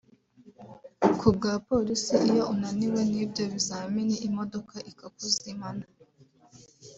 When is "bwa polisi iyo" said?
1.35-2.43